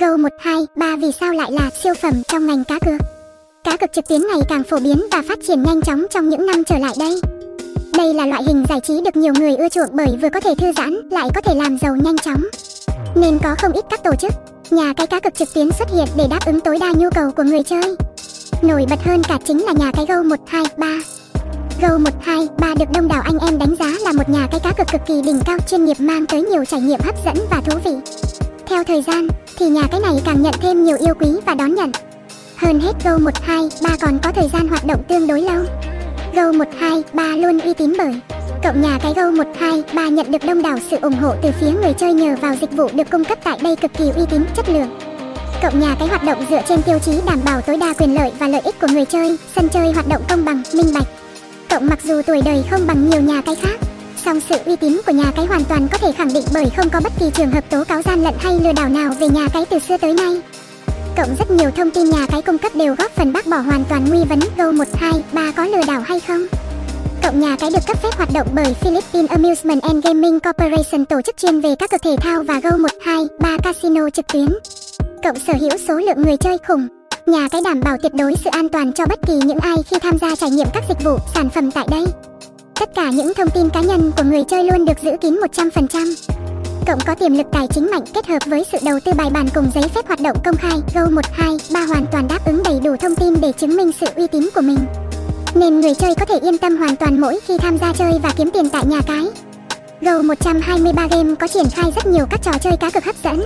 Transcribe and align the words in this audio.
Go 0.00 0.16
123 0.16 0.96
vì 0.96 1.12
sao 1.20 1.32
lại 1.32 1.52
là 1.52 1.70
siêu 1.82 1.94
phẩm 1.94 2.22
trong 2.28 2.46
ngành 2.46 2.64
cá 2.64 2.78
cược? 2.78 3.00
Cá 3.64 3.76
cược 3.76 3.92
trực 3.92 4.08
tuyến 4.08 4.20
ngày 4.20 4.40
càng 4.48 4.62
phổ 4.64 4.78
biến 4.78 5.06
và 5.12 5.22
phát 5.28 5.38
triển 5.48 5.62
nhanh 5.62 5.82
chóng 5.82 6.06
trong 6.10 6.28
những 6.28 6.46
năm 6.46 6.64
trở 6.64 6.78
lại 6.78 6.94
đây. 6.98 7.20
Đây 7.96 8.14
là 8.14 8.26
loại 8.26 8.42
hình 8.42 8.64
giải 8.68 8.80
trí 8.80 9.00
được 9.04 9.16
nhiều 9.16 9.32
người 9.38 9.56
ưa 9.56 9.68
chuộng 9.68 9.88
bởi 9.92 10.18
vừa 10.22 10.28
có 10.28 10.40
thể 10.40 10.54
thư 10.58 10.72
giãn, 10.72 11.08
lại 11.10 11.28
có 11.34 11.40
thể 11.40 11.54
làm 11.54 11.78
giàu 11.78 11.96
nhanh 11.96 12.18
chóng. 12.18 12.42
Nên 13.14 13.38
có 13.38 13.54
không 13.58 13.72
ít 13.72 13.84
các 13.90 14.02
tổ 14.02 14.14
chức, 14.14 14.32
nhà 14.70 14.92
cái 14.96 15.06
cá 15.06 15.20
cược 15.20 15.34
trực 15.34 15.54
tuyến 15.54 15.70
xuất 15.72 15.88
hiện 15.94 16.08
để 16.16 16.24
đáp 16.30 16.46
ứng 16.46 16.60
tối 16.60 16.78
đa 16.80 16.92
nhu 16.96 17.10
cầu 17.10 17.30
của 17.36 17.42
người 17.42 17.62
chơi. 17.62 17.96
Nổi 18.62 18.86
bật 18.90 19.04
hơn 19.04 19.22
cả 19.28 19.38
chính 19.44 19.64
là 19.64 19.72
nhà 19.72 19.92
cái 19.92 20.06
Go 20.06 20.22
123. 20.22 20.86
Go 21.82 21.98
123 21.98 22.74
được 22.74 22.92
đông 22.94 23.08
đảo 23.08 23.22
anh 23.24 23.38
em 23.38 23.58
đánh 23.58 23.76
giá 23.78 23.92
là 24.04 24.12
một 24.12 24.28
nhà 24.28 24.48
cái 24.50 24.60
cá 24.60 24.72
cược 24.72 24.92
cực 24.92 25.00
kỳ 25.06 25.22
đỉnh 25.22 25.40
cao 25.44 25.58
chuyên 25.68 25.84
nghiệp 25.84 26.00
mang 26.00 26.26
tới 26.26 26.42
nhiều 26.42 26.64
trải 26.64 26.80
nghiệm 26.80 27.00
hấp 27.00 27.14
dẫn 27.24 27.36
và 27.50 27.60
thú 27.60 27.78
vị. 27.84 28.12
Theo 28.66 28.84
thời 28.84 29.02
gian, 29.02 29.28
thì 29.58 29.68
nhà 29.68 29.82
cái 29.90 30.00
này 30.00 30.22
càng 30.24 30.42
nhận 30.42 30.54
thêm 30.60 30.84
nhiều 30.84 30.96
yêu 31.00 31.14
quý 31.20 31.28
và 31.46 31.54
đón 31.54 31.74
nhận. 31.74 31.92
Hơn 32.56 32.80
hết 32.80 32.92
Go 33.04 33.18
1, 33.18 33.30
2, 33.42 33.68
3 33.82 33.90
còn 34.00 34.18
có 34.22 34.32
thời 34.32 34.48
gian 34.52 34.68
hoạt 34.68 34.86
động 34.86 35.02
tương 35.08 35.26
đối 35.26 35.40
lâu. 35.40 35.64
Go 36.34 36.52
1, 36.52 36.64
2, 36.78 37.02
3 37.12 37.22
luôn 37.22 37.58
uy 37.58 37.74
tín 37.74 37.92
bởi 37.98 38.20
Cộng 38.64 38.82
nhà 38.82 38.98
cái 39.02 39.12
Go 39.16 39.30
1, 39.30 39.44
2, 39.58 39.82
3 39.94 40.08
nhận 40.08 40.30
được 40.30 40.44
đông 40.46 40.62
đảo 40.62 40.78
sự 40.90 40.96
ủng 41.02 41.14
hộ 41.14 41.34
từ 41.42 41.50
phía 41.60 41.70
người 41.70 41.92
chơi 41.92 42.14
nhờ 42.14 42.36
vào 42.40 42.54
dịch 42.60 42.72
vụ 42.72 42.88
được 42.94 43.10
cung 43.10 43.24
cấp 43.24 43.38
tại 43.44 43.58
đây 43.62 43.76
cực 43.76 43.92
kỳ 43.98 44.10
uy 44.10 44.22
tín, 44.30 44.44
chất 44.56 44.68
lượng. 44.68 44.98
Cộng 45.62 45.80
nhà 45.80 45.96
cái 45.98 46.08
hoạt 46.08 46.24
động 46.24 46.44
dựa 46.50 46.60
trên 46.68 46.82
tiêu 46.82 46.98
chí 46.98 47.12
đảm 47.26 47.38
bảo 47.44 47.60
tối 47.60 47.76
đa 47.76 47.94
quyền 47.98 48.14
lợi 48.14 48.32
và 48.38 48.48
lợi 48.48 48.60
ích 48.60 48.80
của 48.80 48.88
người 48.90 49.04
chơi, 49.04 49.38
sân 49.56 49.68
chơi 49.68 49.92
hoạt 49.92 50.08
động 50.08 50.22
công 50.28 50.44
bằng, 50.44 50.62
minh 50.74 50.94
bạch. 50.94 51.06
Cộng 51.70 51.86
mặc 51.86 51.98
dù 52.04 52.22
tuổi 52.26 52.42
đời 52.44 52.64
không 52.70 52.86
bằng 52.86 53.10
nhiều 53.10 53.20
nhà 53.20 53.40
cái 53.40 53.54
khác, 53.54 53.80
song 54.28 54.40
sự 54.40 54.56
uy 54.64 54.76
tín 54.76 55.00
của 55.06 55.12
nhà 55.12 55.32
cái 55.36 55.46
hoàn 55.46 55.64
toàn 55.64 55.88
có 55.92 55.98
thể 55.98 56.12
khẳng 56.12 56.32
định 56.32 56.44
bởi 56.54 56.70
không 56.76 56.90
có 56.90 57.00
bất 57.04 57.12
kỳ 57.20 57.30
trường 57.34 57.50
hợp 57.50 57.70
tố 57.70 57.84
cáo 57.84 58.02
gian 58.02 58.22
lận 58.22 58.34
hay 58.38 58.60
lừa 58.60 58.72
đảo 58.72 58.88
nào 58.88 59.12
về 59.20 59.28
nhà 59.28 59.48
cái 59.52 59.64
từ 59.70 59.78
xưa 59.78 59.96
tới 59.96 60.14
nay. 60.14 60.40
Cộng 61.16 61.36
rất 61.38 61.50
nhiều 61.50 61.70
thông 61.76 61.90
tin 61.90 62.10
nhà 62.10 62.26
cái 62.30 62.42
cung 62.42 62.58
cấp 62.58 62.72
đều 62.74 62.94
góp 62.94 63.10
phần 63.10 63.32
bác 63.32 63.46
bỏ 63.46 63.56
hoàn 63.58 63.84
toàn 63.88 64.04
nguy 64.08 64.24
vấn 64.24 64.38
Go 64.56 64.72
1, 64.72 64.84
2, 64.94 65.12
3 65.32 65.52
có 65.56 65.64
lừa 65.64 65.84
đảo 65.86 66.00
hay 66.06 66.20
không. 66.20 66.46
Cộng 67.22 67.40
nhà 67.40 67.56
cái 67.60 67.70
được 67.70 67.78
cấp 67.86 68.02
phép 68.02 68.08
hoạt 68.16 68.32
động 68.32 68.48
bởi 68.54 68.74
Philippines 68.74 69.30
Amusement 69.30 69.82
and 69.82 70.04
Gaming 70.04 70.40
Corporation 70.40 71.04
tổ 71.04 71.22
chức 71.22 71.36
chuyên 71.36 71.60
về 71.60 71.74
các 71.78 71.90
cực 71.90 72.02
thể 72.02 72.16
thao 72.20 72.42
và 72.42 72.60
Go 72.60 72.76
1, 72.76 72.88
2, 73.04 73.26
3 73.40 73.56
casino 73.62 74.10
trực 74.10 74.26
tuyến. 74.26 74.48
Cộng 75.24 75.38
sở 75.46 75.52
hữu 75.60 75.78
số 75.88 75.94
lượng 75.94 76.22
người 76.22 76.36
chơi 76.36 76.58
khủng. 76.68 76.88
Nhà 77.26 77.48
cái 77.48 77.60
đảm 77.64 77.80
bảo 77.80 77.96
tuyệt 78.02 78.14
đối 78.14 78.34
sự 78.44 78.50
an 78.50 78.68
toàn 78.68 78.92
cho 78.92 79.06
bất 79.06 79.18
kỳ 79.26 79.34
những 79.34 79.58
ai 79.58 79.76
khi 79.90 79.98
tham 80.02 80.18
gia 80.18 80.36
trải 80.36 80.50
nghiệm 80.50 80.66
các 80.74 80.84
dịch 80.88 81.04
vụ, 81.04 81.18
sản 81.34 81.50
phẩm 81.50 81.70
tại 81.70 81.86
đây. 81.90 82.04
Tất 82.78 82.94
cả 82.94 83.10
những 83.10 83.34
thông 83.34 83.50
tin 83.50 83.68
cá 83.70 83.80
nhân 83.80 84.12
của 84.16 84.22
người 84.24 84.44
chơi 84.48 84.64
luôn 84.64 84.84
được 84.84 85.02
giữ 85.02 85.10
kín 85.20 85.40
100%. 85.54 86.14
Cộng 86.86 86.98
có 87.06 87.14
tiềm 87.14 87.34
lực 87.34 87.46
tài 87.52 87.66
chính 87.66 87.90
mạnh 87.90 88.04
kết 88.14 88.26
hợp 88.26 88.38
với 88.46 88.64
sự 88.72 88.78
đầu 88.84 89.00
tư 89.04 89.12
bài 89.16 89.30
bản 89.30 89.46
cùng 89.54 89.70
giấy 89.74 89.84
phép 89.94 90.06
hoạt 90.06 90.20
động 90.20 90.36
công 90.44 90.56
khai 90.56 90.72
Go 90.94 91.06
123 91.06 91.80
hoàn 91.80 92.06
toàn 92.12 92.28
đáp 92.28 92.38
ứng 92.44 92.62
đầy 92.62 92.80
đủ 92.84 92.96
thông 92.96 93.16
tin 93.16 93.40
để 93.40 93.52
chứng 93.52 93.76
minh 93.76 93.90
sự 94.00 94.06
uy 94.16 94.26
tín 94.26 94.48
của 94.54 94.60
mình. 94.60 94.78
Nên 95.54 95.80
người 95.80 95.94
chơi 95.94 96.14
có 96.14 96.24
thể 96.24 96.38
yên 96.42 96.58
tâm 96.58 96.76
hoàn 96.76 96.96
toàn 96.96 97.20
mỗi 97.20 97.40
khi 97.46 97.58
tham 97.58 97.78
gia 97.78 97.92
chơi 97.92 98.12
và 98.22 98.32
kiếm 98.36 98.50
tiền 98.50 98.68
tại 98.68 98.84
nhà 98.86 99.00
cái. 99.06 99.26
Go 100.00 100.22
123 100.22 101.06
game 101.10 101.34
có 101.34 101.48
triển 101.48 101.66
khai 101.70 101.92
rất 101.96 102.06
nhiều 102.06 102.26
các 102.30 102.42
trò 102.42 102.52
chơi 102.60 102.76
cá 102.76 102.90
cược 102.90 103.04
hấp 103.04 103.16
dẫn 103.24 103.40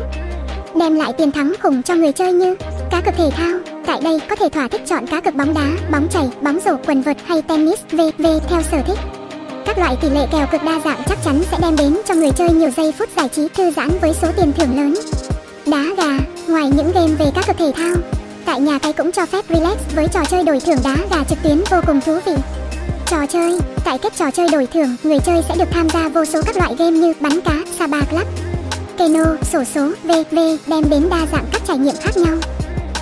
đem 0.77 0.94
lại 0.94 1.12
tiền 1.12 1.33
thắng 1.33 1.52
khủng 1.62 1.83
cho 1.83 1.94
người 1.94 2.12
chơi 2.12 2.33
như 2.33 2.56
cá 2.91 3.00
cược 3.00 3.14
thể 3.17 3.30
thao. 3.30 3.58
Tại 3.86 4.00
đây 4.05 4.20
có 4.28 4.36
thể 4.36 4.48
thỏa 4.48 4.69
thích 4.69 4.83
chọn 4.86 5.06
cá 5.06 5.20
cược 5.20 5.34
bóng 5.34 5.55
đá, 5.55 5.69
bóng 5.92 6.08
chảy, 6.08 6.30
bóng 6.42 6.58
rổ, 6.64 6.77
quần 6.86 7.02
vợt 7.02 7.17
hay 7.27 7.42
tennis 7.42 7.80
v.v 7.92 8.27
theo 8.48 8.62
sở 8.62 8.83
thích. 8.86 9.22
Các 9.73 9.78
loại 9.78 9.97
tỷ 10.01 10.11
lệ 10.11 10.27
kèo 10.33 10.47
cực 10.47 10.62
đa 10.62 10.81
dạng 10.84 11.03
chắc 11.06 11.19
chắn 11.25 11.42
sẽ 11.51 11.59
đem 11.62 11.77
đến 11.77 11.98
cho 12.05 12.15
người 12.15 12.31
chơi 12.31 12.51
nhiều 12.51 12.70
giây 12.77 12.92
phút 12.98 13.09
giải 13.17 13.28
trí 13.28 13.48
thư 13.48 13.70
giãn 13.70 13.89
với 14.01 14.14
số 14.23 14.29
tiền 14.37 14.53
thưởng 14.53 14.77
lớn. 14.77 14.95
Đá 15.67 15.84
gà, 15.97 16.19
ngoài 16.48 16.70
những 16.77 16.92
game 16.92 17.14
về 17.19 17.31
các 17.34 17.47
cực 17.47 17.56
thể 17.56 17.73
thao, 17.77 17.95
tại 18.45 18.61
nhà 18.61 18.79
cái 18.79 18.92
cũng 18.92 19.12
cho 19.12 19.27
phép 19.27 19.45
relax 19.48 19.77
với 19.95 20.09
trò 20.09 20.20
chơi 20.25 20.45
đổi 20.45 20.61
thưởng 20.61 20.79
đá 20.84 20.97
gà 21.11 21.25
trực 21.25 21.39
tuyến 21.42 21.62
vô 21.70 21.77
cùng 21.87 22.01
thú 22.01 22.19
vị. 22.27 22.33
Trò 23.07 23.27
chơi, 23.27 23.58
tại 23.85 23.98
kết 23.98 24.17
trò 24.17 24.30
chơi 24.30 24.48
đổi 24.52 24.67
thưởng, 24.67 24.96
người 25.02 25.19
chơi 25.19 25.42
sẽ 25.48 25.57
được 25.57 25.69
tham 25.70 25.89
gia 25.89 26.08
vô 26.08 26.25
số 26.25 26.42
các 26.46 26.57
loại 26.57 26.75
game 26.79 26.98
như 26.98 27.13
bắn 27.20 27.41
cá, 27.41 27.55
Saba 27.79 28.01
Club, 28.11 28.27
Keno, 28.96 29.25
sổ 29.52 29.64
số, 29.64 29.92
VV 30.05 30.39
đem 30.67 30.91
đến 30.91 31.08
đa 31.11 31.27
dạng 31.33 31.45
các 31.52 31.63
trải 31.67 31.79
nghiệm 31.79 31.95
khác 32.01 32.17
nhau. 32.17 32.36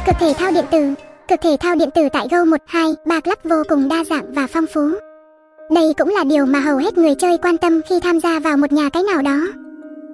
Cực 0.06 0.17
thể 0.21 0.33
thao 0.39 0.50
điện 0.50 0.65
tử 0.71 0.94
Cực 1.28 1.41
thể 1.41 1.56
thao 1.61 1.75
điện 1.75 1.91
tử 1.94 2.09
tại 2.12 2.28
Go 2.31 2.44
1, 2.44 2.56
2, 2.67 2.84
3 3.06 3.21
Club 3.21 3.39
vô 3.44 3.62
cùng 3.69 3.89
đa 3.89 4.05
dạng 4.05 4.34
và 4.34 4.47
phong 4.53 4.67
phú. 4.75 4.91
Đây 5.70 5.94
cũng 5.98 6.08
là 6.08 6.25
điều 6.25 6.47
mà 6.47 6.60
hầu 6.60 6.76
hết 6.76 6.98
người 6.98 7.14
chơi 7.14 7.38
quan 7.38 7.58
tâm 7.58 7.81
khi 7.88 8.00
tham 8.00 8.20
gia 8.20 8.41
vào 8.41 8.56
một 8.56 8.72
nhà 8.72 8.88
cái 8.88 9.03
nào 9.03 9.22
đó. 9.22 9.38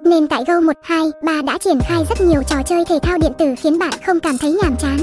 Nên 0.03 0.27
tại 0.27 0.43
Go 0.47 0.59
1, 0.59 0.73
2, 0.83 1.11
3 1.23 1.41
đã 1.41 1.57
triển 1.57 1.79
khai 1.79 2.05
rất 2.09 2.21
nhiều 2.21 2.41
trò 2.47 2.55
chơi 2.65 2.85
thể 2.85 2.99
thao 3.01 3.17
điện 3.17 3.31
tử 3.37 3.45
khiến 3.57 3.79
bạn 3.79 3.93
không 4.05 4.19
cảm 4.19 4.37
thấy 4.37 4.57
nhàm 4.63 4.75
chán. 4.79 4.97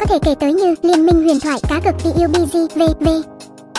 Có 0.00 0.06
thể 0.06 0.18
kể 0.22 0.34
tới 0.40 0.52
như 0.52 0.74
Liên 0.82 1.06
minh 1.06 1.22
huyền 1.22 1.40
thoại 1.40 1.60
cá 1.68 1.80
cược 1.80 1.94
PUBG, 1.94 2.56
VV, 2.74 3.08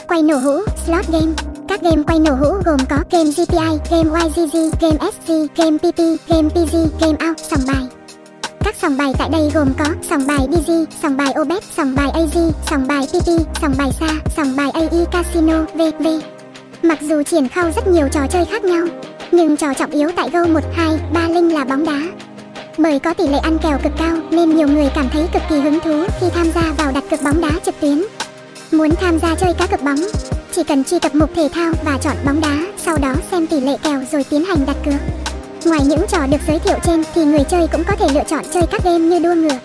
quay 0.07 0.23
nổ 0.23 0.37
hũ, 0.37 0.59
slot 0.85 1.07
game, 1.07 1.33
các 1.67 1.81
game 1.81 2.03
quay 2.07 2.19
nổ 2.19 2.31
hũ 2.35 2.53
gồm 2.65 2.79
có 2.89 2.97
game 3.11 3.29
GPI, 3.29 3.79
game 3.91 4.19
YGG, 4.25 4.57
game 4.81 4.97
SG, 5.11 5.31
game 5.57 5.77
PP, 5.77 5.99
game 6.27 6.49
PG, 6.49 6.75
game 7.01 7.29
out, 7.29 7.39
sòng 7.39 7.61
bài. 7.67 7.96
Các 8.67 8.75
sòng 8.81 8.97
bài 8.97 9.13
tại 9.17 9.29
đây 9.29 9.51
gồm 9.53 9.73
có 9.79 9.85
sòng 10.09 10.28
bài 10.28 10.47
BG, 10.47 10.72
sòng 11.01 11.17
bài 11.17 11.33
OBET, 11.41 11.63
sòng 11.78 11.95
bài 11.95 12.09
AG, 12.13 12.51
sòng 12.69 12.88
bài 12.88 13.07
PP, 13.07 13.28
sòng 13.61 13.73
bài 13.78 13.91
sa, 14.00 14.07
sòng 14.35 14.55
bài 14.55 14.72
AI 14.72 15.05
Casino, 15.11 15.61
VV. 15.73 16.07
Mặc 16.81 17.01
dù 17.01 17.23
triển 17.23 17.47
khai 17.47 17.72
rất 17.75 17.88
nhiều 17.88 18.07
trò 18.11 18.27
chơi 18.29 18.45
khác 18.45 18.63
nhau, 18.63 18.88
nhưng 19.31 19.57
trò 19.57 19.73
trọng 19.73 19.91
yếu 19.91 20.09
tại 20.16 20.29
Go 20.29 20.45
1, 20.45 20.59
2, 20.73 21.00
3 21.13 21.27
Linh 21.27 21.53
là 21.53 21.66
bóng 21.66 21.85
đá. 21.85 22.01
Bởi 22.77 23.00
có 23.00 23.13
tỷ 23.13 23.27
lệ 23.27 23.38
ăn 23.38 23.57
kèo 23.63 23.79
cực 23.83 23.94
cao 23.97 24.17
nên 24.31 24.56
nhiều 24.56 24.67
người 24.67 24.89
cảm 24.95 25.09
thấy 25.09 25.27
cực 25.33 25.41
kỳ 25.50 25.59
hứng 25.59 25.79
thú 25.79 26.03
khi 26.19 26.27
tham 26.35 26.51
gia 26.56 26.73
vào 26.77 26.91
đặt 26.91 27.03
cược 27.11 27.22
bóng 27.23 27.41
đá 27.41 27.51
trực 27.66 27.79
tuyến. 27.79 28.03
Muốn 28.72 28.89
tham 29.01 29.19
gia 29.19 29.35
chơi 29.35 29.53
cá 29.53 29.67
cược 29.67 29.83
bóng, 29.83 30.00
chỉ 30.51 30.63
cần 30.63 30.83
truy 30.83 31.00
cập 31.00 31.16
mục 31.16 31.29
thể 31.35 31.50
thao 31.53 31.73
và 31.85 31.97
chọn 32.01 32.16
bóng 32.25 32.41
đá, 32.41 32.57
sau 32.77 32.97
đó 32.97 33.13
xem 33.31 33.47
tỷ 33.47 33.59
lệ 33.59 33.77
kèo 33.83 34.03
rồi 34.11 34.23
tiến 34.23 34.45
hành 34.45 34.66
đặt 34.66 34.77
cược. 34.85 35.26
Ngoài 35.66 35.79
những 35.85 36.06
trò 36.07 36.28
được 36.28 36.38
giới 36.47 36.59
thiệu 36.59 36.78
trên 36.84 37.03
thì 37.16 37.25
người 37.25 37.44
chơi 37.50 37.68
cũng 37.72 37.84
có 37.84 37.95
thể 37.95 38.07
lựa 38.13 38.23
chọn 38.28 38.44
chơi 38.53 38.63
các 38.72 38.84
game 38.84 39.00
như 39.00 39.19
đua 39.19 39.34
ngựa, 39.34 39.59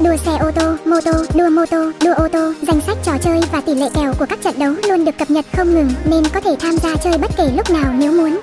đua 0.00 0.16
xe 0.16 0.36
ô 0.40 0.50
tô, 0.50 0.76
mô 0.84 1.00
tô, 1.00 1.12
đua 1.34 1.48
mô 1.48 1.66
tô, 1.66 1.90
đua 2.04 2.14
ô 2.14 2.28
tô. 2.28 2.52
Danh 2.62 2.80
sách 2.86 2.98
trò 3.04 3.12
chơi 3.22 3.40
và 3.52 3.60
tỷ 3.60 3.74
lệ 3.74 3.88
kèo 3.94 4.14
của 4.18 4.26
các 4.28 4.38
trận 4.42 4.58
đấu 4.58 4.72
luôn 4.88 5.04
được 5.04 5.18
cập 5.18 5.30
nhật 5.30 5.44
không 5.56 5.74
ngừng 5.74 5.90
nên 6.04 6.24
có 6.28 6.40
thể 6.40 6.56
tham 6.58 6.78
gia 6.78 6.96
chơi 6.96 7.18
bất 7.18 7.30
kể 7.36 7.50
lúc 7.56 7.70
nào 7.70 7.92
nếu 7.98 8.12
muốn. 8.12 8.40